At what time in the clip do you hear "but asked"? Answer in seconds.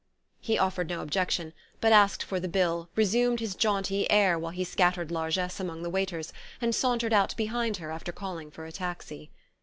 1.79-2.23